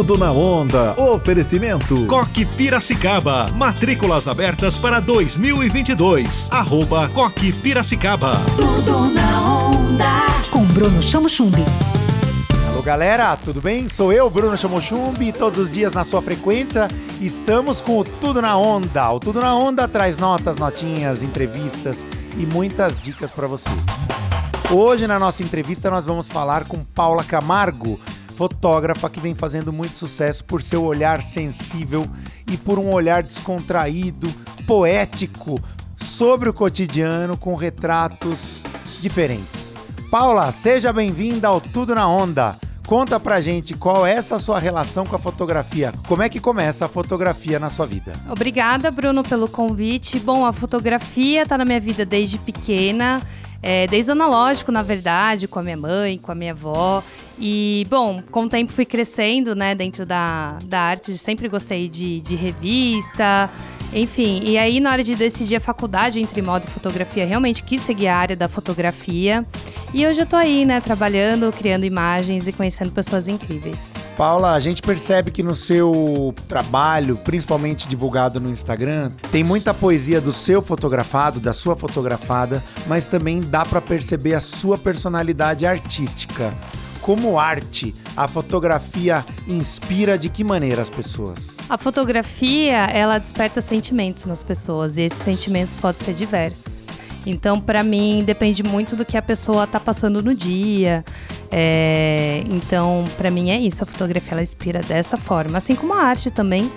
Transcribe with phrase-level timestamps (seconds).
[0.00, 0.94] Tudo na onda.
[0.98, 2.06] Oferecimento.
[2.06, 3.50] Coque Piracicaba.
[3.54, 6.48] Matrículas abertas para 2022.
[6.50, 8.40] Arroba Coque Piracicaba.
[8.56, 10.26] Tudo na onda.
[10.50, 11.62] Com Bruno Chamo Chumbi.
[12.70, 13.90] Alô galera, tudo bem?
[13.90, 16.88] Sou eu, Bruno Chamochumbi, e todos os dias na sua frequência
[17.20, 19.10] estamos com o Tudo na Onda.
[19.10, 22.06] O Tudo na Onda traz notas, notinhas, entrevistas
[22.38, 23.68] e muitas dicas para você.
[24.70, 28.00] Hoje na nossa entrevista nós vamos falar com Paula Camargo,
[28.40, 32.06] fotógrafa que vem fazendo muito sucesso por seu olhar sensível
[32.50, 34.32] e por um olhar descontraído,
[34.66, 35.60] poético
[35.94, 38.62] sobre o cotidiano com retratos
[38.98, 39.74] diferentes.
[40.10, 42.56] Paula, seja bem-vinda ao Tudo na Onda.
[42.86, 45.92] Conta pra gente qual é essa sua relação com a fotografia.
[46.08, 48.14] Como é que começa a fotografia na sua vida?
[48.26, 50.18] Obrigada, Bruno, pelo convite.
[50.18, 53.20] Bom, a fotografia tá na minha vida desde pequena.
[53.62, 57.02] É, desde o analógico, na verdade, com a minha mãe, com a minha avó.
[57.38, 61.16] E, bom, com o tempo fui crescendo, né, dentro da, da arte.
[61.18, 63.50] Sempre gostei de, de revista,
[63.92, 64.42] enfim.
[64.44, 68.08] E aí, na hora de decidir a faculdade entre moda e fotografia, realmente quis seguir
[68.08, 69.44] a área da fotografia.
[69.92, 73.92] E hoje eu tô aí, né, trabalhando, criando imagens e conhecendo pessoas incríveis.
[74.16, 80.20] Paula, a gente percebe que no seu trabalho, principalmente divulgado no Instagram, tem muita poesia
[80.20, 86.54] do seu fotografado, da sua fotografada, mas também dá para perceber a sua personalidade artística.
[87.00, 91.56] Como arte, a fotografia inspira de que maneira as pessoas?
[91.68, 96.79] A fotografia, ela desperta sentimentos nas pessoas e esses sentimentos podem ser diversos.
[97.26, 101.04] Então, para mim, depende muito do que a pessoa tá passando no dia.
[101.50, 103.82] É, então, para mim é isso.
[103.82, 106.70] A fotografia ela inspira dessa forma, assim como a arte também.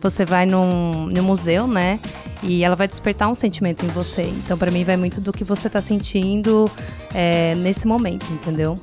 [0.00, 2.00] Você vai num, num museu, né?
[2.42, 4.22] E ela vai despertar um sentimento em você.
[4.22, 6.70] Então, para mim, vai muito do que você tá sentindo
[7.12, 8.80] é, nesse momento, entendeu?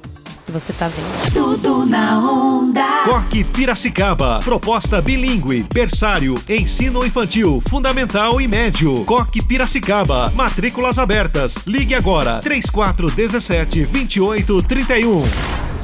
[0.48, 1.34] Que você tá vendo.
[1.34, 3.04] Tudo na onda.
[3.04, 4.40] Coque Piracicaba.
[4.40, 9.04] Proposta bilíngue, berçário, ensino infantil, fundamental e médio.
[9.04, 10.32] Coque Piracicaba.
[10.34, 11.56] Matrículas abertas.
[11.68, 12.40] Ligue agora.
[12.40, 15.24] 3417 2831.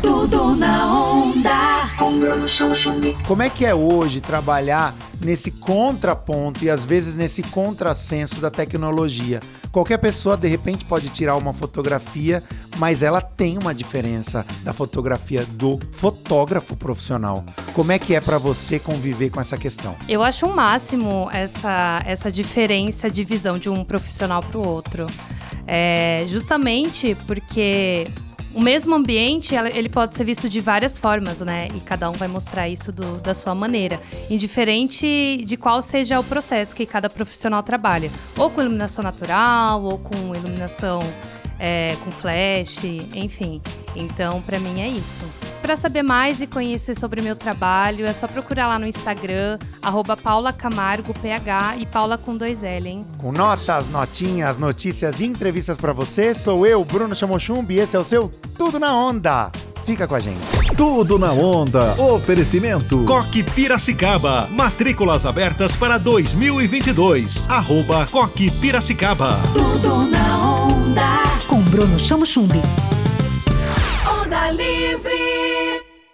[0.02, 1.74] Tudo na onda.
[3.28, 9.40] Como é que é hoje trabalhar nesse contraponto e às vezes nesse contrassenso da tecnologia?
[9.72, 12.44] Qualquer pessoa de repente pode tirar uma fotografia,
[12.78, 17.44] mas ela tem uma diferença da fotografia do fotógrafo profissional.
[17.74, 19.96] Como é que é para você conviver com essa questão?
[20.08, 25.08] Eu acho o máximo essa, essa diferença de visão de um profissional para o outro.
[25.66, 28.08] É, justamente porque
[28.54, 31.70] o mesmo ambiente ele pode ser visto de várias formas, né?
[31.74, 36.24] E cada um vai mostrar isso do- da sua maneira, indiferente de qual seja o
[36.24, 41.00] processo que cada profissional trabalha, ou com iluminação natural, ou com iluminação
[41.64, 43.62] é, com flash, enfim.
[43.96, 45.22] Então, pra mim é isso.
[45.62, 49.58] Pra saber mais e conhecer sobre o meu trabalho, é só procurar lá no Instagram,
[49.82, 53.06] arroba Paula Camargo, PH e Paula com dois L, hein?
[53.18, 58.00] Com notas, notinhas, notícias e entrevistas para você, sou eu, Bruno Chamochumbi, e esse é
[58.00, 59.50] o seu Tudo na Onda.
[59.86, 60.40] Fica com a gente.
[60.78, 61.94] Tudo na onda.
[62.02, 63.04] Oferecimento.
[63.04, 64.48] Coque Piracicaba.
[64.50, 67.50] Matrículas abertas para 2022.
[67.50, 69.38] Arroba Coque Piracicaba.
[69.54, 70.23] Tudo na
[71.74, 72.62] Bruno Chamo Chumbi.
[74.06, 75.43] Onda livre.